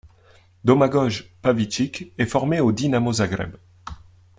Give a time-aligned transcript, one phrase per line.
[0.63, 3.55] Domagoj Pavičić est formé au Dinamo Zagreb.